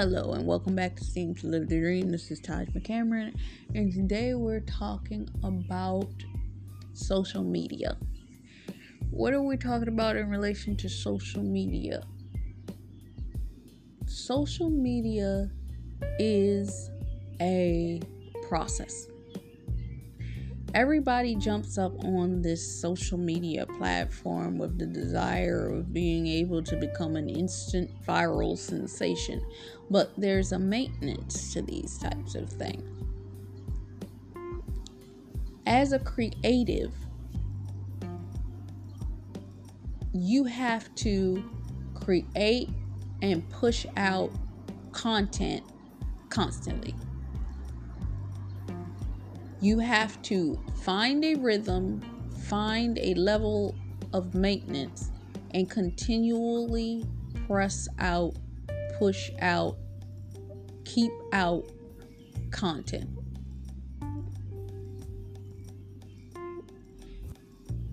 [0.00, 2.10] Hello and welcome back to Seem to Live the Dream.
[2.10, 3.34] This is Taj McCameron,
[3.74, 6.08] and today we're talking about
[6.94, 7.98] social media.
[9.10, 12.02] What are we talking about in relation to social media?
[14.06, 15.50] Social media
[16.18, 16.90] is
[17.42, 18.00] a
[18.48, 19.09] process
[20.74, 26.76] everybody jumps up on this social media platform with the desire of being able to
[26.76, 29.42] become an instant viral sensation.
[29.90, 32.84] But there's a maintenance to these types of things.
[35.66, 36.92] As a creative,
[40.12, 41.48] you have to
[41.94, 42.70] create
[43.22, 44.32] and push out
[44.92, 45.62] content
[46.28, 46.94] constantly
[49.60, 52.00] you have to find a rhythm,
[52.48, 53.74] find a level
[54.12, 55.10] of maintenance,
[55.52, 57.04] and continually
[57.46, 58.34] press out,
[58.98, 59.76] push out,
[60.84, 61.70] keep out
[62.50, 63.08] content.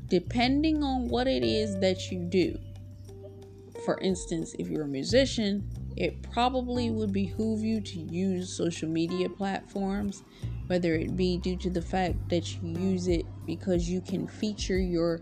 [0.07, 2.57] Depending on what it is that you do,
[3.83, 9.27] for instance, if you're a musician, it probably would behoove you to use social media
[9.27, 10.23] platforms
[10.67, 14.77] whether it be due to the fact that you use it because you can feature
[14.77, 15.21] your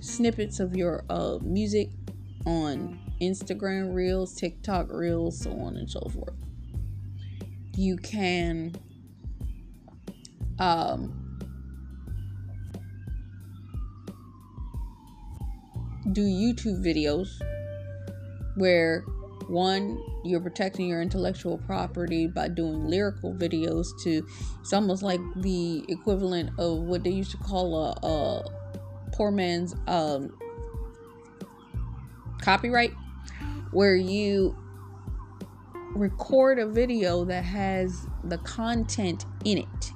[0.00, 1.90] snippets of your uh, music
[2.44, 6.34] on Instagram Reels, TikTok Reels, so on and so forth.
[7.76, 8.74] You can
[10.58, 11.38] um,
[16.12, 17.28] do YouTube videos
[18.56, 19.04] where
[19.48, 24.26] one you're protecting your intellectual property by doing lyrical videos to
[24.60, 29.74] it's almost like the equivalent of what they used to call a, a poor man's
[29.86, 30.36] um,
[32.40, 32.92] copyright
[33.70, 34.56] where you
[35.94, 39.92] record a video that has the content in it.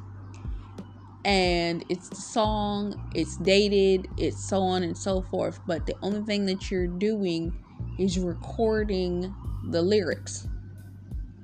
[1.24, 6.22] And it's the song it's dated it's so on and so forth but the only
[6.22, 7.52] thing that you're doing
[7.98, 9.34] is recording
[9.70, 10.46] the lyrics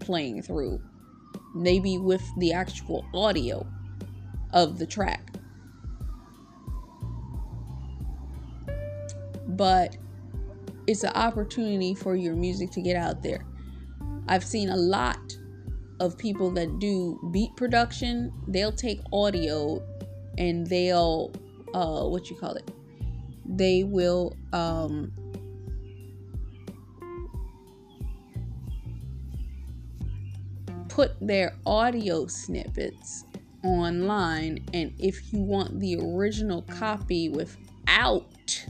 [0.01, 0.81] playing through,
[1.55, 3.67] maybe with the actual audio
[4.53, 5.33] of the track.
[9.49, 9.97] But
[10.87, 13.45] it's an opportunity for your music to get out there.
[14.29, 15.37] I've seen a lot
[16.01, 19.83] of people that do beat production, they'll take audio
[20.39, 21.33] and they'll
[21.75, 22.71] uh what you call it?
[23.45, 25.13] They will um
[30.97, 33.27] put their audio snippets
[33.63, 38.65] online and if you want the original copy without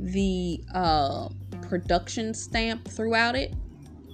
[0.00, 1.28] the uh,
[1.62, 3.54] production stamp throughout it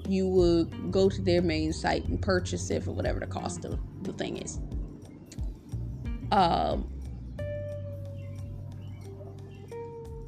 [0.06, 3.78] you would go to their main site and purchase it for whatever the cost of
[4.02, 4.58] the thing is.
[6.32, 6.86] Um,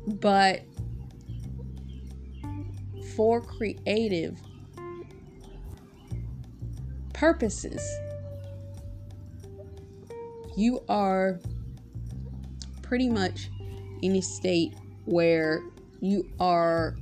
[0.07, 0.63] but
[3.15, 4.41] for creative
[7.23, 7.81] purposes.
[10.57, 11.39] You are
[12.83, 13.49] pretty much
[14.03, 14.75] in a state
[15.05, 15.63] where
[16.01, 16.97] you are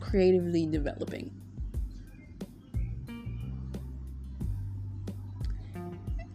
[0.00, 1.30] creatively developing.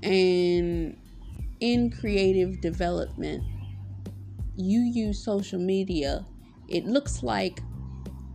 [0.03, 0.95] And
[1.59, 3.43] in creative development,
[4.55, 6.25] you use social media.
[6.69, 7.59] It looks like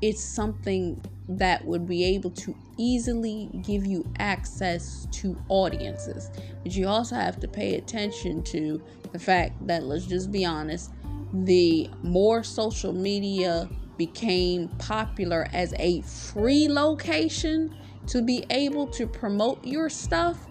[0.03, 6.31] it's something that would be able to easily give you access to audiences.
[6.63, 8.83] But you also have to pay attention to
[9.13, 10.93] the fact that, let's just be honest,
[11.33, 17.75] the more social media became popular as a free location
[18.09, 20.47] to be able to promote your stuff,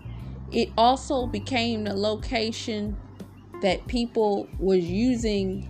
[0.52, 2.98] it also became the location
[3.62, 5.70] that people was using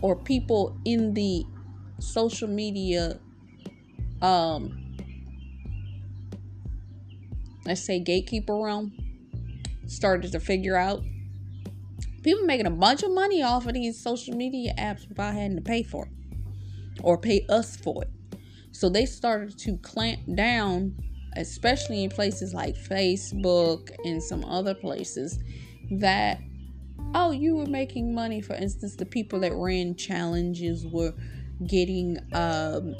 [0.00, 1.44] or people in the
[1.98, 3.18] social media
[4.22, 4.83] um
[7.66, 8.92] let's say gatekeeper realm
[9.86, 11.02] started to figure out
[12.22, 15.62] people making a bunch of money off of these social media apps without having to
[15.62, 16.12] pay for it
[17.02, 18.10] or pay us for it.
[18.72, 20.96] So they started to clamp down
[21.36, 25.38] especially in places like facebook and some other places
[25.90, 26.40] that
[27.14, 28.40] oh you were making money.
[28.40, 31.12] For instance the people that ran challenges were
[31.66, 32.94] getting um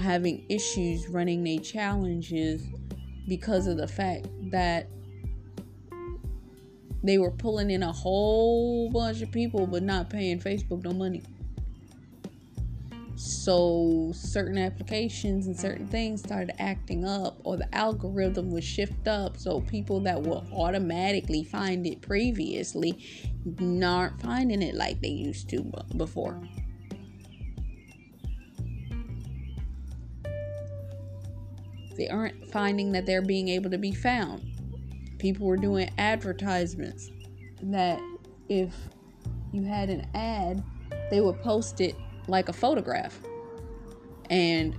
[0.00, 2.62] having issues running their challenges
[3.28, 4.88] because of the fact that
[7.02, 11.22] they were pulling in a whole bunch of people but not paying Facebook no money.
[13.14, 19.38] So certain applications and certain things started acting up, or the algorithm would shift up.
[19.38, 22.98] So people that will automatically find it previously
[23.82, 25.62] aren't finding it like they used to
[25.96, 26.38] before.
[31.96, 34.44] They aren't finding that they're being able to be found.
[35.18, 37.10] People were doing advertisements
[37.62, 38.00] that
[38.48, 38.74] if
[39.52, 40.62] you had an ad,
[41.10, 41.96] they would post it
[42.28, 43.18] like a photograph.
[44.30, 44.76] And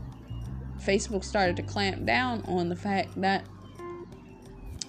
[0.80, 3.46] Facebook started to clamp down on the fact that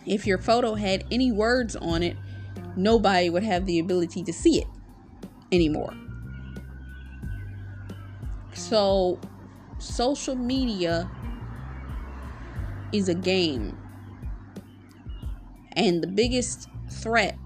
[0.06, 2.16] if your photo had any words on it,
[2.76, 4.66] nobody would have the ability to see it
[5.52, 5.94] anymore.
[8.54, 9.20] So,
[9.78, 11.08] social media
[12.92, 13.76] is a game.
[15.72, 17.38] And the biggest threat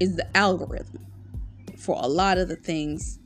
[0.00, 1.06] is the algorithm
[1.78, 3.18] for a lot of the things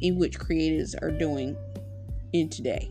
[0.00, 1.56] in which creators are doing
[2.32, 2.90] in today.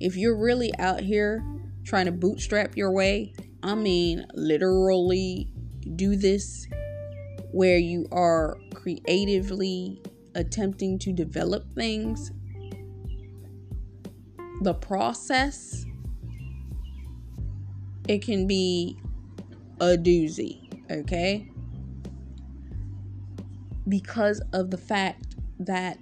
[0.00, 1.44] If you're really out here
[1.84, 3.32] trying to bootstrap your way,
[3.62, 5.50] I mean, literally
[5.96, 6.66] do this
[7.52, 10.00] where you are creatively
[10.34, 12.32] attempting to develop things,
[14.60, 15.84] the process,
[18.08, 18.98] it can be
[19.80, 21.50] a doozy, okay?
[23.90, 25.98] because of the fact that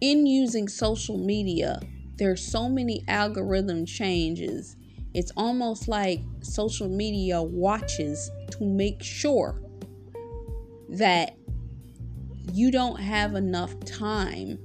[0.00, 1.80] in using social media,
[2.16, 4.76] there's so many algorithm changes.
[5.14, 9.60] It's almost like social media watches to make sure
[10.90, 11.34] that
[12.52, 14.58] you don't have enough time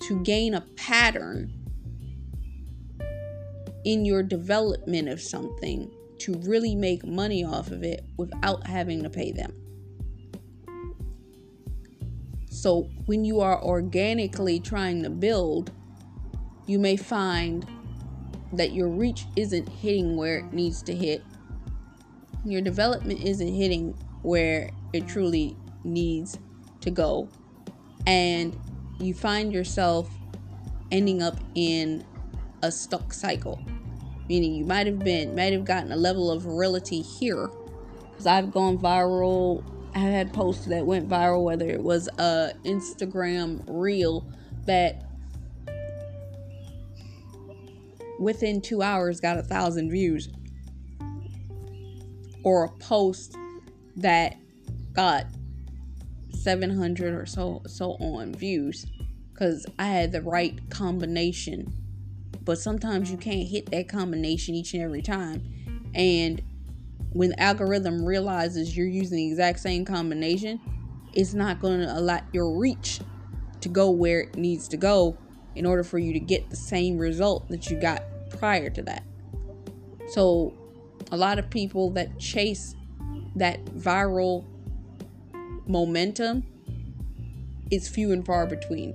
[0.00, 1.52] to gain a pattern
[3.84, 9.10] in your development of something to really make money off of it without having to
[9.10, 9.52] pay them.
[12.48, 15.72] So, when you are organically trying to build,
[16.66, 17.66] you may find
[18.52, 21.24] that your reach isn't hitting where it needs to hit.
[22.44, 26.38] Your development isn't hitting where it truly needs
[26.82, 27.28] to go.
[28.06, 28.58] And
[28.98, 30.10] you find yourself
[30.90, 32.04] ending up in
[32.62, 33.60] a stuck cycle
[34.28, 37.50] meaning you might have been might have gotten a level of virility here
[38.10, 39.62] because i've gone viral
[39.94, 44.26] i had posts that went viral whether it was a instagram reel
[44.64, 45.02] that
[48.18, 50.28] within two hours got a thousand views
[52.44, 53.36] or a post
[53.96, 54.36] that
[54.92, 55.26] got
[56.42, 58.86] 700 or so so on views
[59.32, 61.72] because i had the right combination
[62.44, 65.42] but sometimes you can't hit that combination each and every time.
[65.94, 66.42] And
[67.12, 70.60] when the algorithm realizes you're using the exact same combination,
[71.12, 73.00] it's not going to allow your reach
[73.60, 75.16] to go where it needs to go
[75.54, 79.04] in order for you to get the same result that you got prior to that.
[80.08, 80.54] So,
[81.10, 82.74] a lot of people that chase
[83.36, 84.44] that viral
[85.72, 86.44] momentum
[87.70, 88.94] is few and far between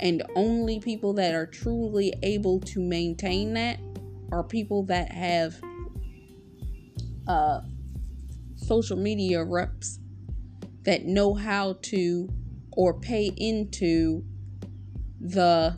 [0.00, 3.78] and only people that are truly able to maintain that
[4.30, 5.60] are people that have
[7.26, 7.60] uh,
[8.56, 9.98] social media reps
[10.82, 12.28] that know how to
[12.72, 14.24] or pay into
[15.20, 15.76] the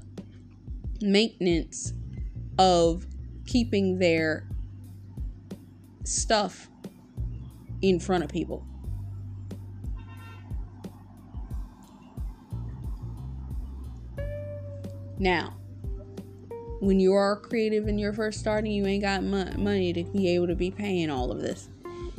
[1.00, 1.92] maintenance
[2.58, 3.06] of
[3.46, 4.48] keeping their
[6.04, 6.68] stuff
[7.82, 8.66] in front of people.
[15.18, 15.54] Now,
[16.80, 20.46] when you are creative and you're first starting, you ain't got money to be able
[20.46, 21.68] to be paying all of this.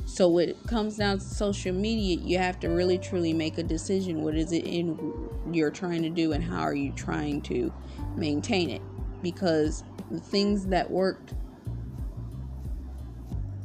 [0.06, 3.64] So when it comes down to social media, you have to really truly make a
[3.64, 4.24] decision.
[4.24, 7.74] What is it in you're trying to do, and how are you trying to
[8.16, 8.82] maintain it?
[9.22, 11.34] Because the things that worked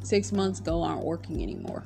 [0.03, 1.85] six months ago aren't working anymore.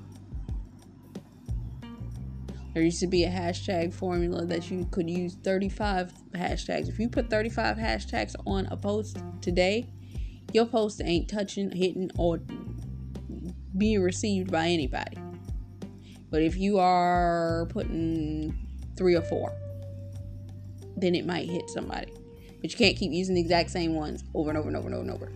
[2.78, 6.88] There used to be a hashtag formula that you could use 35 hashtags.
[6.88, 9.90] If you put 35 hashtags on a post today,
[10.54, 12.40] your post ain't touching, hitting, or
[13.76, 15.18] being received by anybody.
[16.30, 18.56] But if you are putting
[18.96, 19.52] three or four,
[20.96, 22.14] then it might hit somebody.
[22.62, 24.96] But you can't keep using the exact same ones over and over and over and
[24.96, 25.32] over and over.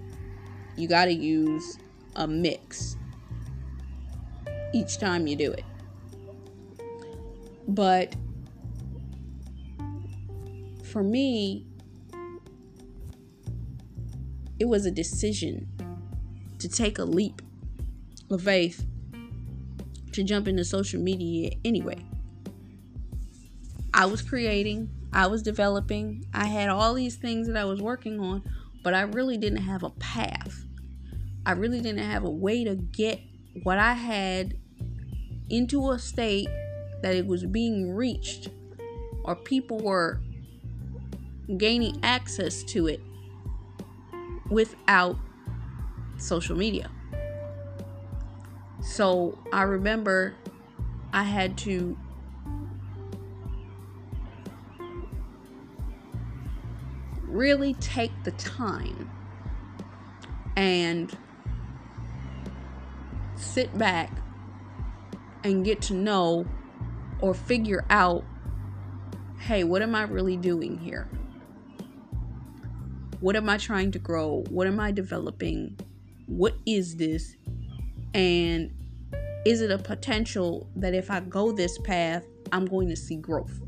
[0.78, 1.80] You got to use
[2.18, 2.98] a mix
[4.76, 5.64] each time you do it.
[7.72, 8.14] But
[10.84, 11.66] for me,
[14.60, 15.70] it was a decision
[16.60, 17.42] to take a leap
[18.30, 18.86] of faith
[20.12, 21.98] to jump into social media anyway.
[23.94, 28.20] I was creating, I was developing, I had all these things that I was working
[28.20, 28.44] on,
[28.84, 30.66] but I really didn't have a path.
[31.46, 33.22] I really didn't have a way to get
[33.64, 34.56] what I had
[35.50, 36.50] into a state
[37.02, 38.50] that it was being reached
[39.24, 40.20] or people were
[41.58, 43.02] gaining access to it
[44.50, 45.18] without
[46.18, 46.90] social media.
[48.82, 50.36] So I remember
[51.14, 51.98] I had to
[57.24, 59.10] really take the time
[60.56, 61.16] and
[63.36, 64.12] sit back
[65.44, 66.46] and get to know
[67.22, 68.24] or figure out
[69.40, 71.10] hey, what am I really doing here?
[73.22, 74.44] What am I trying to grow?
[74.50, 75.80] What am I developing?
[76.28, 77.36] What is this?
[78.14, 78.72] And
[79.46, 83.60] is it a potential that if I go this path, I'm going to see growth?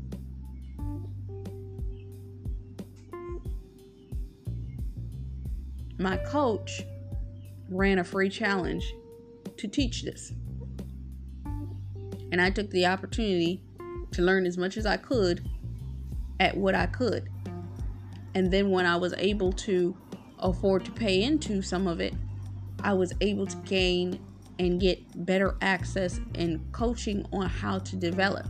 [5.98, 6.82] My coach
[7.68, 8.84] ran a free challenge
[9.56, 10.32] to teach this.
[12.34, 13.60] And I took the opportunity
[14.10, 15.48] to learn as much as I could
[16.40, 17.28] at what I could.
[18.34, 19.96] And then when I was able to
[20.40, 22.12] afford to pay into some of it,
[22.82, 24.18] I was able to gain
[24.58, 28.48] and get better access and coaching on how to develop.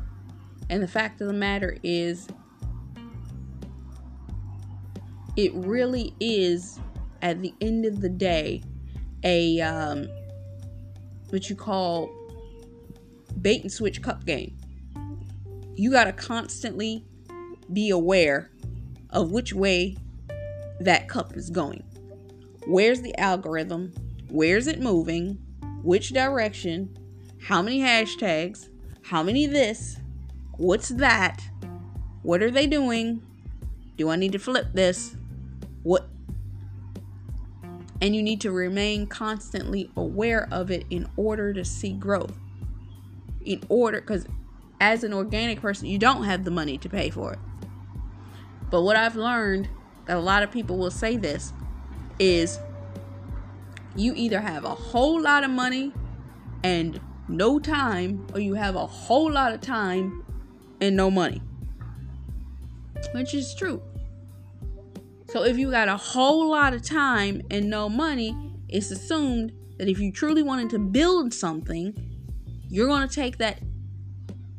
[0.71, 2.27] And the fact of the matter is,
[5.37, 6.81] it really is
[7.21, 8.63] at the end of the day
[9.25, 10.09] a um,
[11.29, 12.24] what you call
[13.41, 14.57] bait and switch cup game.
[15.77, 17.05] You got to constantly
[17.73, 18.51] be aware
[19.11, 19.97] of which way
[20.81, 21.85] that cup is going.
[22.67, 23.93] Where's the algorithm?
[24.29, 25.39] Where's it moving?
[25.83, 26.97] Which direction?
[27.43, 28.69] How many hashtags?
[29.03, 29.99] How many this?
[30.57, 31.43] What's that?
[32.23, 33.23] What are they doing?
[33.97, 35.15] Do I need to flip this?
[35.83, 36.09] What?
[38.01, 42.39] And you need to remain constantly aware of it in order to see growth.
[43.45, 44.27] In order, because
[44.81, 47.39] as an organic person, you don't have the money to pay for it.
[48.71, 49.69] But what I've learned
[50.07, 51.53] that a lot of people will say this
[52.19, 52.59] is
[53.97, 55.93] you either have a whole lot of money
[56.63, 60.25] and no time, or you have a whole lot of time
[60.81, 61.43] and no money.
[63.13, 63.83] Which is true.
[65.29, 68.37] So if you got a whole lot of time and no money,
[68.69, 72.14] it's assumed that if you truly wanted to build something,
[72.69, 73.61] you're going to take that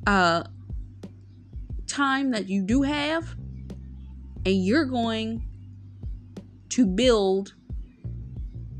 [0.08, 0.44] uh,
[1.88, 3.36] time that you do have
[4.46, 5.44] and you're going
[6.70, 7.54] to build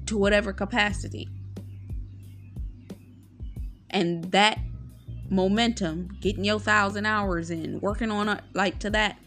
[0.06, 1.28] to whatever capacity.
[3.90, 4.60] And that
[5.30, 9.18] momentum, getting your thousand hours in, working on it like to that,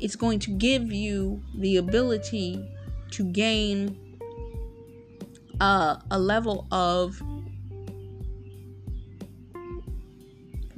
[0.00, 2.62] it's going to give you the ability
[3.12, 3.96] to gain
[5.60, 7.22] uh, a level of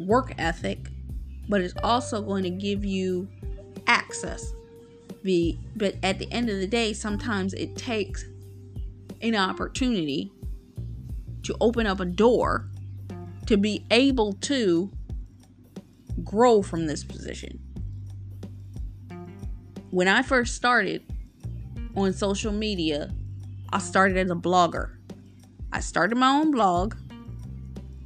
[0.08, 0.90] work ethic,
[1.48, 3.28] but it's also going to give you
[3.86, 4.54] access.
[5.22, 8.24] Be but at the end of the day sometimes it takes
[9.20, 10.32] an opportunity
[11.42, 12.68] to open up a door
[13.46, 14.90] to be able to
[16.24, 17.58] grow from this position.
[19.90, 21.02] When i first started
[21.96, 23.10] on social media
[23.70, 24.94] i started as a blogger.
[25.72, 26.94] I started my own blog.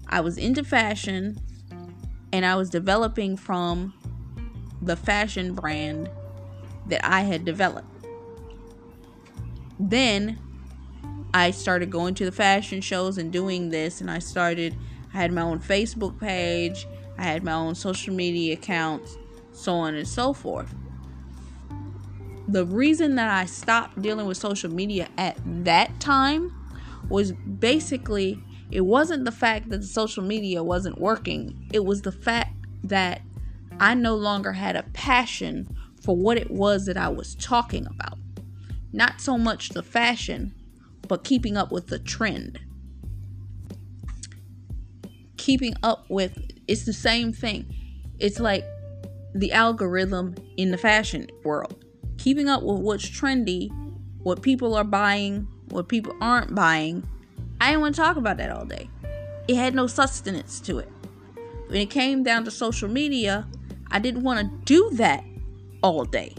[0.08, 1.38] I was into fashion
[2.32, 3.92] and i was developing from
[4.82, 6.10] the fashion brand
[6.86, 7.88] that I had developed.
[9.78, 10.38] Then
[11.32, 14.76] I started going to the fashion shows and doing this, and I started,
[15.14, 16.86] I had my own Facebook page,
[17.16, 19.16] I had my own social media accounts,
[19.52, 20.74] so on and so forth.
[22.48, 26.52] The reason that I stopped dealing with social media at that time
[27.08, 28.42] was basically
[28.72, 33.20] it wasn't the fact that the social media wasn't working, it was the fact that
[33.78, 38.18] I no longer had a passion for what it was that I was talking about.
[38.92, 40.54] Not so much the fashion,
[41.06, 42.58] but keeping up with the trend.
[45.36, 47.74] Keeping up with it's the same thing.
[48.18, 48.64] It's like
[49.34, 51.84] the algorithm in the fashion world.
[52.16, 53.70] Keeping up with what's trendy,
[54.22, 57.06] what people are buying, what people aren't buying.
[57.62, 58.90] I didn't want to talk about that all day.
[59.46, 60.88] It had no sustenance to it.
[61.68, 63.46] When it came down to social media,
[63.88, 65.22] I didn't want to do that
[65.80, 66.34] all day.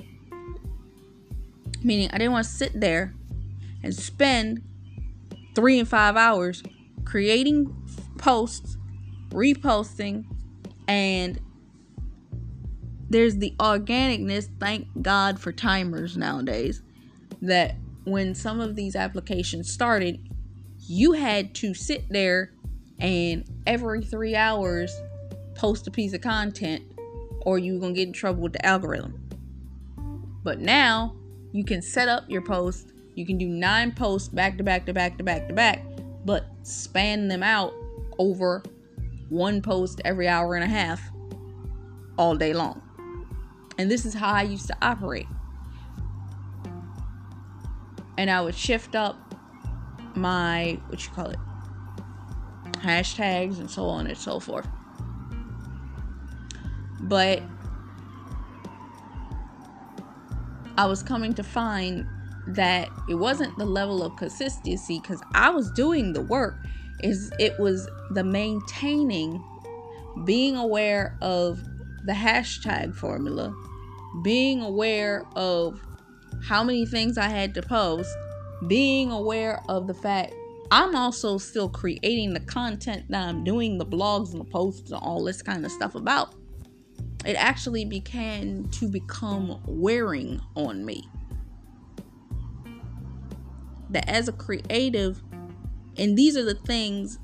[1.82, 3.14] Meaning, I didn't want to sit there
[3.84, 4.64] and spend
[5.56, 6.62] three and five hours
[7.06, 7.74] creating
[8.18, 8.76] posts
[9.30, 10.26] reposting,
[10.90, 11.40] and
[13.10, 14.50] there's the organicness.
[14.60, 16.82] Thank God for timers nowadays.
[17.42, 20.20] That when some of these applications started,
[20.88, 22.52] you had to sit there
[23.00, 24.94] and every three hours
[25.56, 26.84] post a piece of content
[27.42, 29.20] or you're going to get in trouble with the algorithm.
[30.44, 31.16] But now
[31.52, 32.92] you can set up your post.
[33.16, 35.84] You can do nine posts back to back to back to back to back,
[36.26, 37.74] but span them out
[38.18, 38.64] over
[39.30, 41.02] one post every hour and a half
[42.18, 42.82] all day long.
[43.78, 45.28] And this is how I used to operate.
[48.18, 49.23] And I would shift up
[50.16, 51.40] my, what you call it,
[52.74, 54.68] hashtags and so on and so forth.
[57.02, 57.42] But
[60.78, 62.08] I was coming to find
[62.48, 66.56] that it wasn't the level of consistency because I was doing the work.
[67.02, 69.44] Is it was the maintaining,
[70.26, 71.62] being aware of
[72.06, 73.54] the hashtag formula,
[74.24, 75.82] being aware of
[76.44, 78.16] how many things I had to post,
[78.68, 80.34] being aware of the fact
[80.72, 85.00] I'm also still creating the content that I'm doing, the blogs and the posts and
[85.00, 86.34] all this kind of stuff about.
[87.26, 91.08] It actually began to become wearing on me.
[93.92, 95.22] That as a creative,
[95.98, 97.20] and these are the things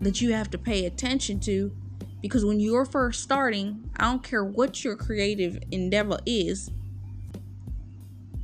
[0.00, 1.74] that you have to pay attention to
[2.20, 6.70] because when you're first starting, I don't care what your creative endeavor is,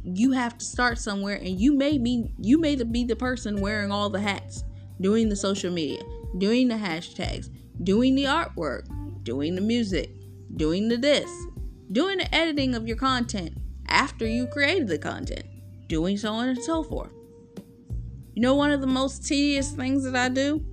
[0.04, 3.90] you have to start somewhere and you may be you may be the person wearing
[3.90, 4.64] all the hats
[5.00, 6.02] doing the social media
[6.38, 7.48] doing the hashtags
[7.84, 8.84] doing the artwork
[9.22, 10.10] doing the music
[10.56, 11.30] doing the this
[11.92, 13.56] doing the editing of your content
[13.88, 15.44] after you created the content
[15.92, 17.12] doing so on and so forth.
[18.34, 20.64] You know one of the most tedious things that i do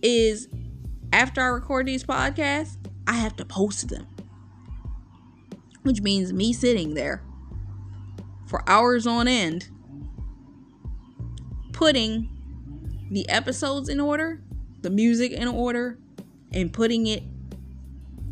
[0.00, 0.48] is
[1.12, 4.06] after i record these podcasts i have to post them
[5.82, 7.22] which means me sitting there
[8.46, 9.68] for hours on end,
[11.72, 12.28] putting
[13.10, 14.42] the episodes in order,
[14.82, 15.98] the music in order,
[16.52, 17.22] and putting it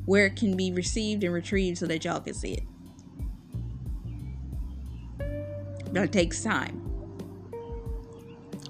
[0.05, 2.65] where it can be received and retrieved so that y'all can see it.
[5.93, 6.83] That takes time.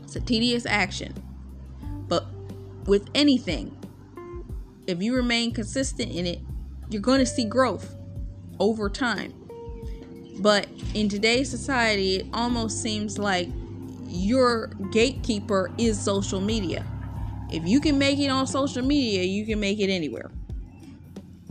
[0.03, 1.15] It's a tedious action.
[2.09, 2.27] But
[2.87, 3.77] with anything,
[4.87, 6.41] if you remain consistent in it,
[6.91, 7.95] you're going to see growth
[8.61, 9.35] over time.
[10.41, 13.49] But in today's society, it almost seems like
[14.07, 16.87] your gatekeeper is social media.
[17.51, 20.31] If you can make it on social media, you can make it anywhere.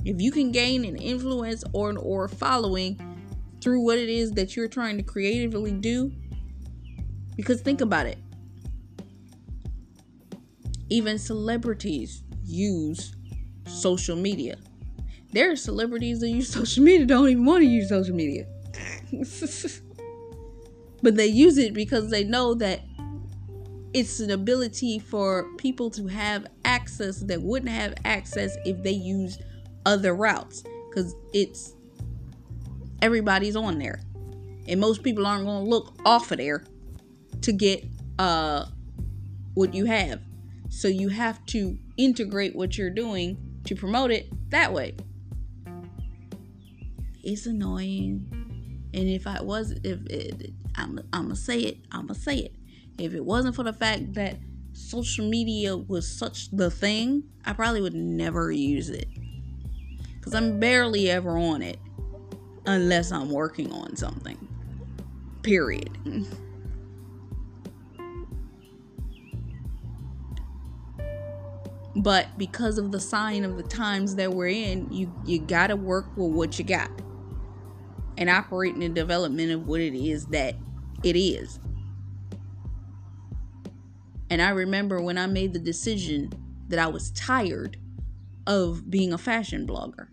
[0.06, 3.00] If you can gain an influence or an or following
[3.62, 6.12] through what it is that you're trying to creatively do,
[7.36, 8.18] because think about it.
[10.90, 13.14] Even celebrities use
[13.66, 14.58] social media.
[15.38, 18.48] There are celebrities that use social media don't even want to use social media.
[21.04, 22.82] but they use it because they know that
[23.94, 29.38] it's an ability for people to have access that wouldn't have access if they use
[29.86, 31.76] other routes because it's
[33.04, 34.02] everybody's on there.
[34.68, 36.64] And most people aren't going to look off of there
[37.44, 37.86] to get
[38.18, 38.66] uh
[39.54, 40.20] what you have.
[40.70, 44.96] So you have to integrate what you're doing to promote it that way
[47.28, 48.90] it's annoying.
[48.94, 52.56] And if I was, if it, I'm, I'm gonna say it, I'm gonna say it.
[52.98, 54.38] If it wasn't for the fact that
[54.72, 59.08] social media was such the thing, I probably would never use it.
[60.16, 61.80] Because I'm barely ever on it
[62.66, 64.38] unless I'm working on something.
[65.44, 65.98] Period.
[72.00, 76.06] But because of the sign of the times that we're in, you you gotta work
[76.16, 76.92] with what you got
[78.18, 80.56] and operating the development of what it is that
[81.04, 81.60] it is.
[84.30, 86.32] And I remember when I made the decision
[86.68, 87.78] that I was tired
[88.46, 90.08] of being a fashion blogger.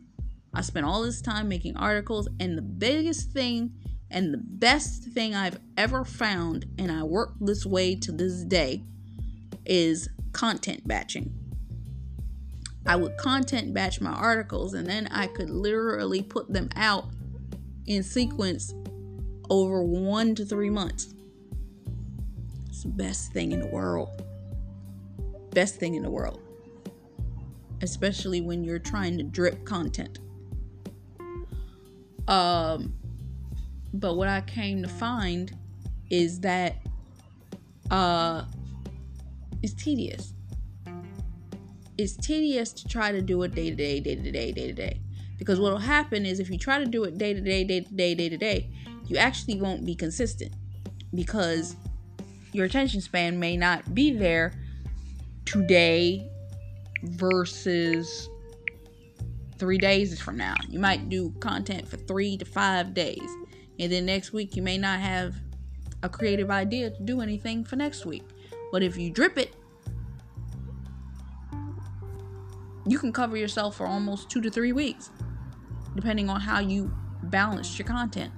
[0.53, 3.75] I spent all this time making articles, and the biggest thing
[4.11, 8.85] and the best thing I've ever found, and I work this way to this day,
[9.65, 11.33] is content batching.
[12.87, 17.07] I would content batch my articles, and then I could literally put them out
[17.87, 18.75] in sequence
[19.51, 21.15] over one to three months.
[22.69, 24.23] It's the best thing in the world.
[25.51, 26.41] Best thing in the world.
[27.83, 30.19] Especially when you're trying to drip content.
[32.27, 32.95] Um,
[33.93, 35.57] but what I came to find
[36.11, 36.77] is that
[37.91, 38.45] uh,
[39.63, 40.33] it's tedious.
[41.99, 44.73] it's tedious to try to do it day to day, day to day, day to
[44.73, 45.01] day.
[45.45, 47.81] Because what will happen is if you try to do it day to day, day
[47.81, 48.71] to day, day to day,
[49.07, 50.55] you actually won't be consistent
[51.15, 51.77] because
[52.53, 54.55] your attention span may not be there
[55.45, 56.27] today
[57.03, 58.31] versus
[59.59, 60.55] three days from now.
[60.71, 63.29] You might do content for three to five days,
[63.79, 65.35] and then next week you may not have
[66.03, 68.25] a creative idea to do anything for next week.
[68.73, 69.55] But if you drip it,
[72.87, 75.11] you can cover yourself for almost two to three weeks,
[75.95, 76.93] depending on how you
[77.25, 78.33] balance your content,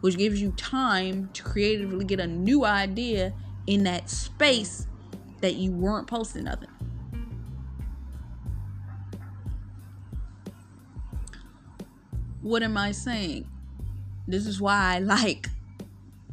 [0.00, 3.32] which gives you time to creatively get a new idea
[3.66, 4.86] in that space
[5.40, 6.70] that you weren't posting nothing.
[12.40, 13.46] What am I saying?
[14.26, 15.48] This is why I like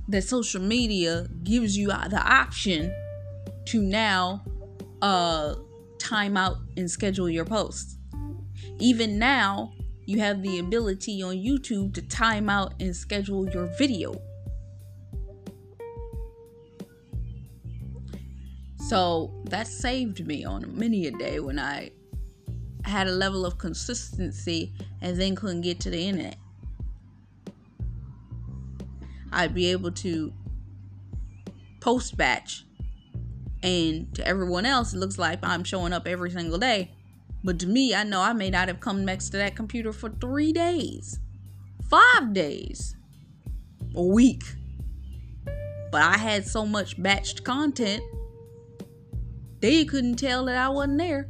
[0.07, 2.93] that social media gives you the option
[3.65, 4.43] to now
[5.01, 5.55] uh
[5.97, 7.97] time out and schedule your posts.
[8.79, 9.73] Even now,
[10.05, 14.21] you have the ability on YouTube to time out and schedule your video.
[18.87, 21.91] So that saved me on many a day when I
[22.83, 26.37] had a level of consistency and then couldn't get to the internet.
[29.31, 30.31] I'd be able to
[31.81, 32.65] post batch
[33.63, 36.94] and to everyone else, it looks like I'm showing up every single day.
[37.45, 40.09] But to me, I know I may not have come next to that computer for
[40.09, 41.19] three days,
[41.87, 42.95] five days,
[43.95, 44.41] a week.
[45.91, 48.01] But I had so much batched content,
[49.59, 51.29] they couldn't tell that I wasn't there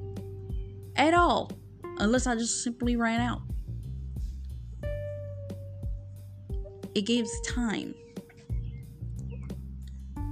[0.95, 1.51] at all,
[1.97, 3.41] unless I just simply ran out.
[6.95, 7.93] It gives time.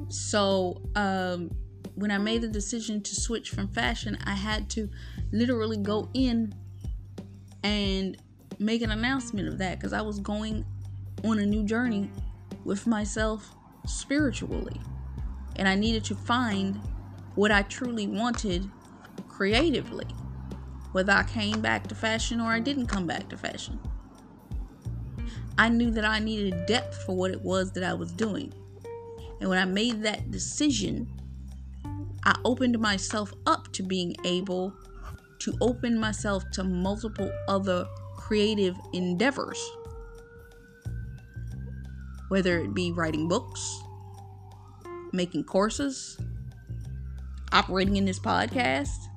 [0.08, 1.52] So, um,
[1.95, 4.89] when I made the decision to switch from fashion, I had to
[5.32, 6.56] literally go in
[7.63, 8.17] and
[8.60, 10.65] make an announcement of that because I was going
[11.23, 12.10] on a new journey
[12.65, 14.79] with myself spiritually.
[15.56, 16.79] And I needed to find
[17.36, 18.69] what I truly wanted
[19.27, 20.06] creatively,
[20.91, 23.79] whether I came back to fashion or I didn't come back to fashion.
[25.58, 28.53] I knew that I needed depth for what it was that I was doing.
[29.39, 31.08] And when I made that decision,
[32.26, 34.74] I opened myself up to being able
[35.40, 39.60] to open myself to multiple other creative endeavors.
[42.30, 43.82] Whether it be writing books,
[45.12, 46.18] making courses,
[47.52, 49.08] operating in this podcast,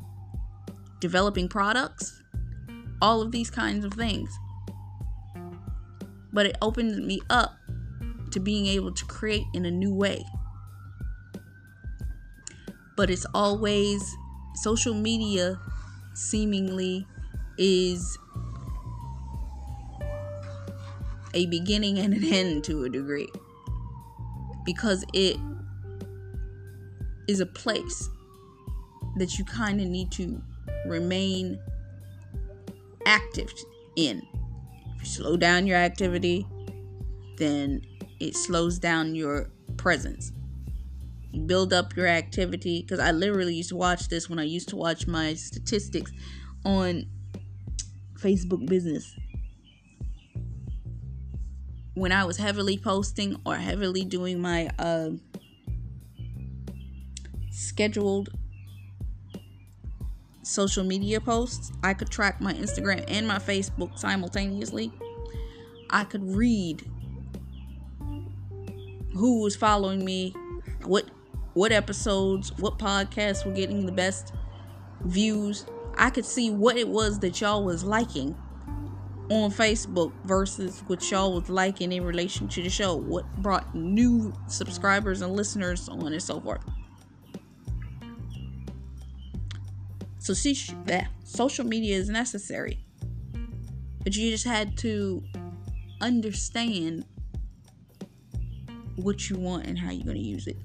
[1.01, 2.21] developing products,
[3.01, 4.37] all of these kinds of things.
[6.33, 7.57] But it opened me up
[8.33, 10.25] to being able to create in a new way
[12.97, 14.17] but it's always
[14.55, 15.59] social media
[16.15, 17.07] seemingly
[17.59, 18.19] is
[21.35, 23.29] a beginning and an end to a degree
[24.65, 25.37] because it
[27.29, 28.09] is a place
[29.17, 30.41] that you kind of need to
[30.87, 31.59] remain
[33.07, 33.53] active
[33.97, 34.27] in.
[34.95, 36.47] If you slow down your activity,
[37.37, 37.83] then
[38.21, 40.33] it slows down your presence
[41.39, 44.77] build up your activity because I literally used to watch this when I used to
[44.77, 46.13] watch my statistics
[46.65, 47.05] on
[48.15, 49.15] Facebook business.
[51.95, 55.11] When I was heavily posting or heavily doing my uh,
[57.51, 58.29] scheduled
[60.43, 64.93] social media posts, I could track my Instagram and my Facebook simultaneously.
[65.91, 66.85] I could read
[69.17, 70.35] who was following me,
[70.85, 71.09] what
[71.57, 74.35] what episodes, what podcasts were getting the best
[75.01, 75.65] views.
[75.97, 78.37] I could see what it was that y'all was liking
[79.31, 82.95] on Facebook versus what y'all was liking in relation to the show.
[82.95, 86.61] What brought new subscribers and listeners on and so forth.
[90.19, 92.85] So see that social media is necessary.
[94.05, 95.25] But you just had to
[96.03, 97.07] understand
[98.97, 100.59] what you want and how you're going to use it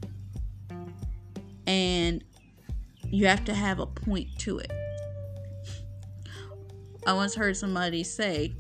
[1.72, 2.22] and
[3.10, 4.72] you have to have a point to it.
[7.08, 8.54] I once heard somebody say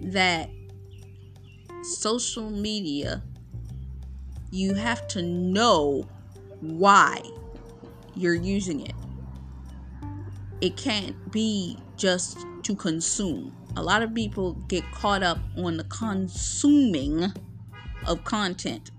[0.00, 0.48] that
[1.82, 3.22] social media,
[4.50, 6.08] you have to know
[6.60, 7.20] why
[8.14, 8.94] you're using it.
[10.62, 13.54] It can't be just to consume.
[13.76, 17.30] A lot of people get caught up on the consuming
[18.06, 18.90] of content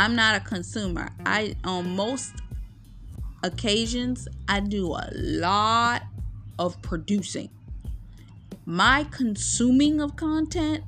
[0.00, 1.10] I'm not a consumer.
[1.26, 2.32] I on most
[3.42, 6.04] occasions, I do a lot
[6.58, 7.50] of producing.
[8.64, 10.84] My consuming of content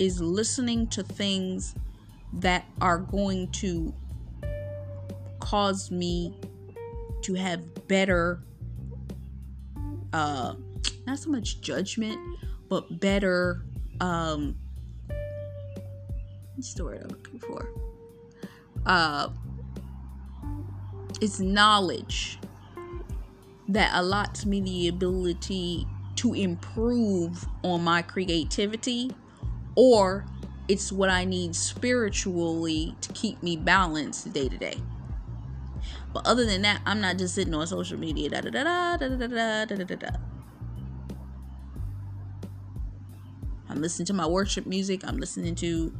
[0.00, 1.76] is listening to things
[2.32, 3.94] that are going to
[5.38, 6.34] cause me
[7.22, 8.40] to have better
[10.12, 10.54] uh
[11.06, 12.18] not so much judgment
[12.68, 13.62] but better
[14.00, 14.56] um
[16.56, 17.68] what's the word I'm looking for?
[18.88, 19.28] Uh
[21.20, 22.38] it's knowledge
[23.68, 29.10] that allots me the ability to improve on my creativity
[29.74, 30.24] or
[30.68, 34.76] it's what I need spiritually to keep me balanced day to day.
[36.12, 38.30] But other than that, I'm not just sitting on social media.
[43.68, 45.06] I'm listening to my worship music.
[45.06, 45.94] I'm listening to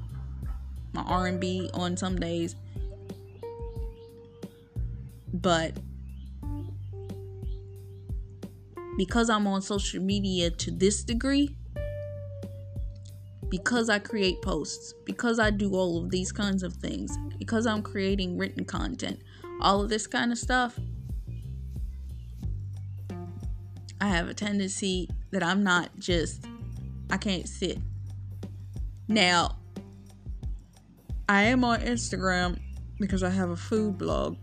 [0.92, 2.57] my R&B on some days.
[5.33, 5.79] But
[8.97, 11.57] because I'm on social media to this degree,
[13.49, 17.83] because I create posts, because I do all of these kinds of things, because I'm
[17.83, 19.21] creating written content,
[19.61, 20.79] all of this kind of stuff,
[24.01, 26.45] I have a tendency that I'm not just,
[27.11, 27.79] I can't sit.
[29.09, 29.57] Now,
[31.29, 32.59] I am on Instagram
[32.99, 34.37] because I have a food blog,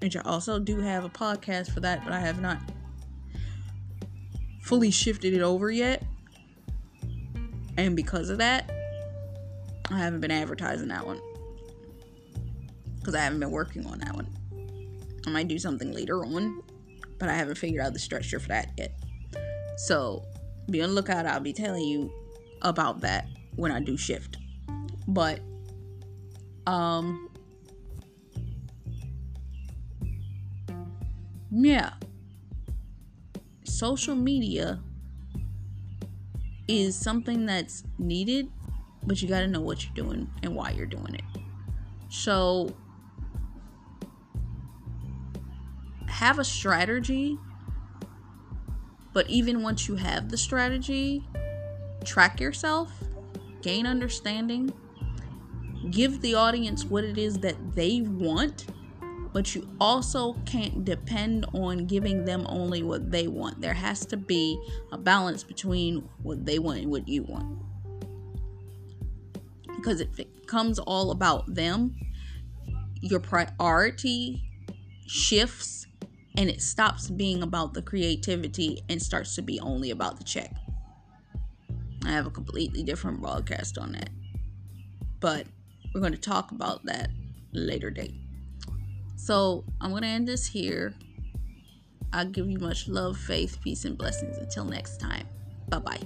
[0.00, 2.58] which I also do have a podcast for that, but I have not
[4.62, 6.02] fully shifted it over yet.
[7.76, 8.70] And because of that,
[9.90, 11.20] I haven't been advertising that one.
[12.98, 14.28] Because I haven't been working on that one.
[15.26, 16.62] I might do something later on,
[17.18, 18.92] but I haven't figured out the structure for that yet.
[19.76, 20.24] So
[20.70, 21.26] be on the lookout.
[21.26, 22.12] I'll be telling you
[22.62, 24.36] about that when I do shift.
[25.08, 25.40] But
[26.66, 27.29] um
[31.50, 31.92] yeah.
[33.64, 34.80] Social media
[36.68, 38.50] is something that's needed,
[39.06, 41.24] but you got to know what you're doing and why you're doing it.
[42.08, 42.74] So,
[46.08, 47.38] have a strategy,
[49.12, 51.26] but even once you have the strategy,
[52.04, 52.92] track yourself,
[53.62, 54.72] gain understanding,
[55.90, 58.66] give the audience what it is that they want
[59.32, 63.60] but you also can't depend on giving them only what they want.
[63.60, 64.60] There has to be
[64.92, 67.58] a balance between what they want and what you want.
[69.76, 71.96] Because it becomes all about them,
[73.00, 74.42] your priority
[75.06, 75.86] shifts
[76.36, 80.54] and it stops being about the creativity and starts to be only about the check.
[82.04, 84.10] I have a completely different broadcast on that.
[85.18, 85.46] But
[85.94, 87.10] we're going to talk about that
[87.52, 88.19] later date.
[89.22, 90.94] So I'm going to end this here.
[92.12, 94.38] I'll give you much love, faith, peace, and blessings.
[94.38, 95.28] Until next time.
[95.68, 96.00] Bye bye.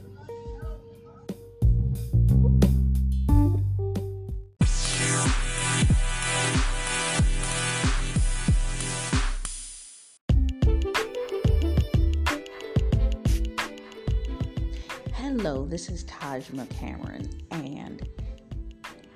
[15.15, 18.07] Hello, this is Taj McCameron, and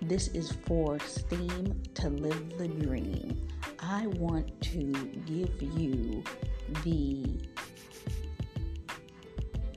[0.09, 3.47] this is for Steam to Live the Dream.
[3.79, 4.93] I want to
[5.27, 6.25] give you
[6.83, 7.39] the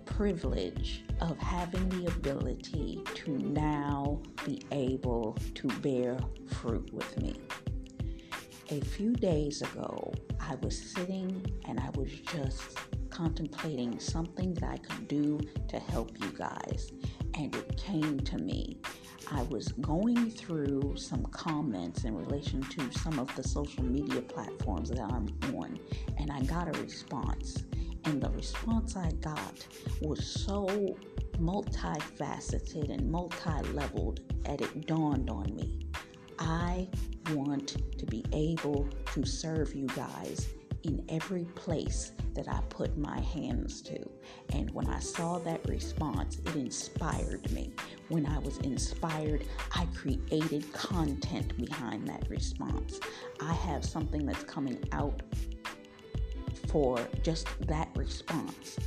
[0.06, 6.18] privilege of having the ability to now be able to bear
[6.48, 7.36] fruit with me.
[8.70, 12.78] A few days ago, I was sitting and I was just
[13.10, 16.94] contemplating something that I could do to help you guys,
[17.34, 18.80] and it came to me
[19.34, 24.90] I was going through some comments in relation to some of the social media platforms
[24.90, 25.80] that I'm on,
[26.18, 27.64] and I got a response.
[28.04, 29.66] And the response I got
[30.02, 30.68] was so
[31.40, 35.88] multifaceted and multi leveled that it dawned on me.
[36.38, 36.90] I
[37.32, 40.50] want to be able to serve you guys
[40.84, 44.10] in every place that I put my hands to.
[44.54, 47.74] And when I saw that response, it inspired me.
[48.10, 53.00] When I was inspired, I created content behind that response.
[53.42, 55.22] I have something that's coming out
[56.68, 58.78] for just that response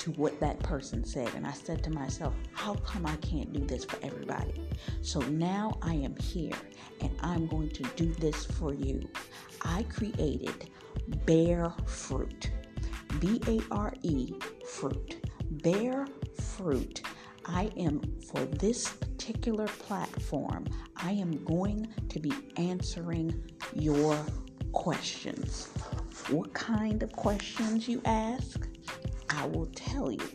[0.00, 1.28] to what that person said.
[1.34, 4.68] And I said to myself, how come I can't do this for everybody?
[5.02, 6.56] So now I am here
[7.00, 9.08] and I'm going to do this for you.
[9.62, 10.70] I created
[11.26, 12.50] Bare Fruit.
[13.20, 14.34] B A R E
[14.66, 15.24] fruit.
[15.62, 16.06] Bear
[16.40, 17.02] fruit.
[17.46, 24.18] I am, for this particular platform, I am going to be answering your
[24.72, 25.68] questions.
[26.28, 28.68] What kind of questions you ask?
[29.30, 30.28] I will tell you.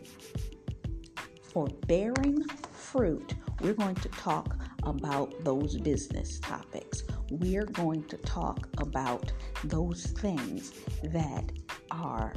[1.42, 7.02] For bearing fruit, we're going to talk about those business topics.
[7.40, 9.32] We're going to talk about
[9.64, 11.50] those things that
[11.90, 12.34] are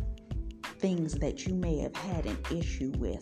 [0.79, 3.21] things that you may have had an issue with,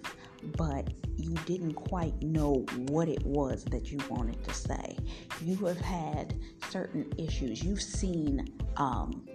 [0.55, 4.95] but you didn't quite know what it was that you wanted to say.
[5.43, 7.63] You have had certain issues.
[7.63, 9.27] You've seen um,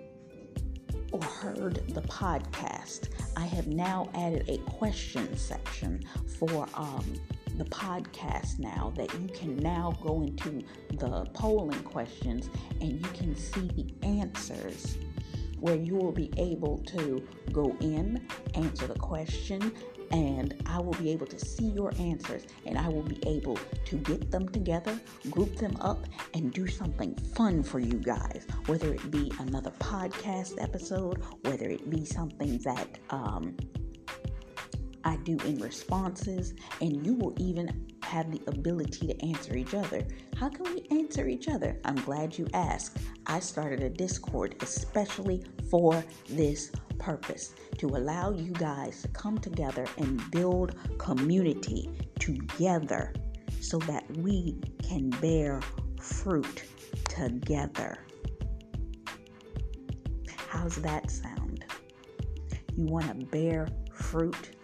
[1.11, 3.09] or heard the podcast.
[3.37, 6.05] I have now added a question section
[6.39, 7.15] for um,
[7.59, 12.49] the podcast now that you can now go into the polling questions
[12.81, 14.97] and you can see the answers
[15.61, 19.73] where you will be able to go in, answer the question,
[20.11, 23.97] and I will be able to see your answers and I will be able to
[23.97, 24.99] get them together,
[25.31, 28.47] group them up, and do something fun for you guys.
[28.67, 33.57] Whether it be another podcast episode, whether it be something that um,
[35.05, 40.07] I do in responses, and you will even have the ability to answer each other.
[40.37, 41.79] How can we answer each other?
[41.85, 42.99] I'm glad you asked.
[43.27, 49.87] I started a Discord especially for this purpose to allow you guys to come together
[49.99, 53.13] and build community together
[53.61, 55.61] so that we can bear
[56.01, 56.65] fruit
[57.09, 58.05] together.
[60.49, 61.65] How's that sound?
[62.77, 64.57] You want to bear fruit?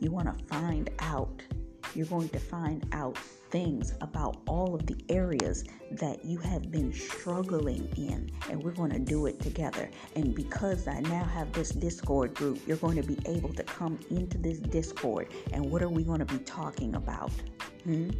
[0.00, 1.42] You want to find out.
[1.94, 3.16] You're going to find out
[3.50, 8.90] things about all of the areas that you have been struggling in, and we're going
[8.90, 9.88] to do it together.
[10.14, 13.98] And because I now have this Discord group, you're going to be able to come
[14.10, 15.32] into this Discord.
[15.52, 17.30] And what are we going to be talking about?
[17.84, 18.10] Hmm?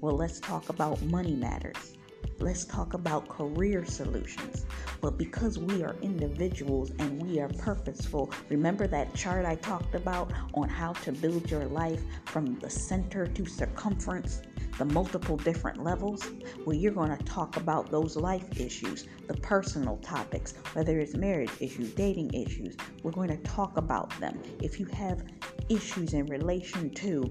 [0.00, 1.95] Well, let's talk about money matters.
[2.38, 4.66] Let's talk about career solutions.
[5.00, 10.32] But because we are individuals and we are purposeful, remember that chart I talked about
[10.54, 14.42] on how to build your life from the center to circumference?
[14.78, 16.28] the multiple different levels
[16.64, 21.50] well you're going to talk about those life issues the personal topics whether it's marriage
[21.60, 25.24] issues dating issues we're going to talk about them if you have
[25.68, 27.30] issues in relation to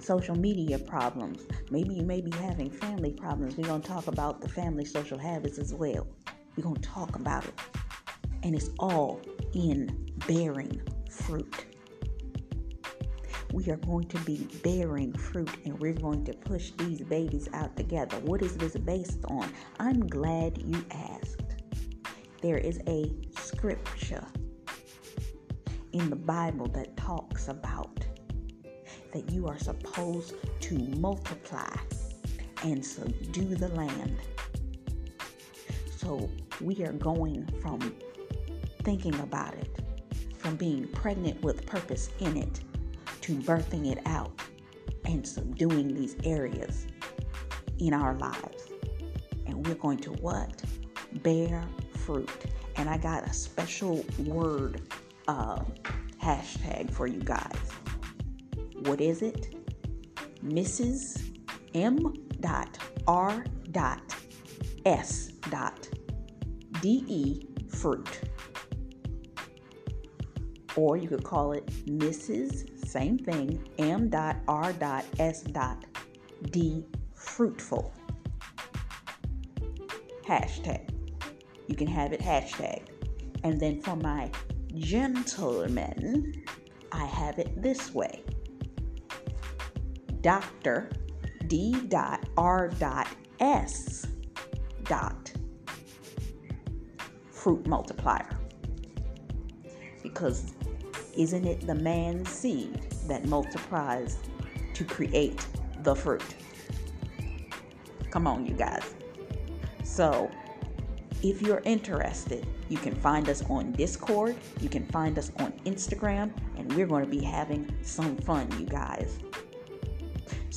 [0.00, 4.40] social media problems maybe you may be having family problems we're going to talk about
[4.40, 6.06] the family social habits as well
[6.56, 7.54] we're going to talk about it.
[8.42, 9.20] And it's all
[9.54, 11.66] in bearing fruit.
[13.52, 17.76] We are going to be bearing fruit and we're going to push these babies out
[17.76, 18.18] together.
[18.20, 19.50] What is this based on?
[19.78, 21.56] I'm glad you asked.
[22.42, 24.26] There is a scripture
[25.92, 28.04] in the Bible that talks about
[29.12, 31.74] that you are supposed to multiply
[32.62, 34.16] and subdue the land.
[35.96, 37.94] So we are going from
[38.82, 39.80] thinking about it,
[40.38, 42.60] from being pregnant with purpose in it,
[43.22, 44.32] to birthing it out
[45.04, 46.86] and subduing these areas
[47.78, 48.68] in our lives.
[49.46, 50.62] And we're going to what?
[51.22, 52.30] Bear fruit.
[52.76, 54.80] And I got a special word
[55.28, 55.62] uh,
[56.22, 57.69] hashtag for you guys.
[58.80, 59.54] What is it?
[60.44, 61.22] Mrs.
[61.74, 62.14] M.
[62.40, 63.44] Dot R.
[63.72, 64.14] Dot
[64.86, 65.32] S.
[65.50, 65.88] Dot
[66.80, 68.20] DE fruit.
[70.76, 72.86] Or you could call it Mrs.
[72.86, 74.08] Same thing, M.
[74.08, 74.72] Dot R.
[74.72, 75.42] Dot S.
[75.42, 75.84] Dot
[76.50, 77.92] D fruitful.
[80.26, 80.88] Hashtag.
[81.66, 82.86] You can have it hashtag.
[83.44, 84.30] And then for my
[84.74, 86.44] gentlemen,
[86.92, 88.22] I have it this way.
[90.22, 90.90] Dr.
[91.46, 91.88] D.
[92.36, 92.70] R.
[93.40, 94.06] S.
[97.30, 98.38] Fruit multiplier.
[100.02, 100.52] Because
[101.16, 104.18] isn't it the man's seed that multiplies
[104.74, 105.46] to create
[105.82, 106.34] the fruit?
[108.10, 108.94] Come on, you guys.
[109.84, 110.30] So,
[111.22, 116.30] if you're interested, you can find us on Discord, you can find us on Instagram,
[116.56, 119.18] and we're going to be having some fun, you guys.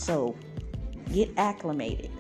[0.04, 0.36] So,
[1.14, 2.12] get acclimated.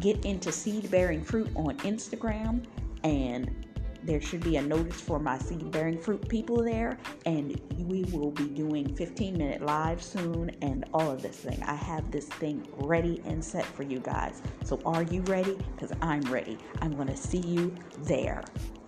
[0.00, 2.64] Get into seed bearing fruit on Instagram
[3.04, 3.54] and
[4.02, 6.96] there should be a notice for my seed bearing fruit people there
[7.26, 11.62] and we will be doing 15 minute live soon and all of this thing.
[11.64, 14.40] I have this thing ready and set for you guys.
[14.64, 15.58] So are you ready?
[15.74, 16.56] Because i'm ready.
[16.80, 17.74] I'm going to see you
[18.04, 18.42] there.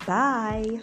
[0.06, 0.80] Bye